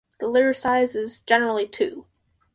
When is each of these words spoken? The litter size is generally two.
The 0.19 0.25
litter 0.27 0.51
size 0.51 0.95
is 0.95 1.19
generally 1.21 1.67
two. 1.67 2.07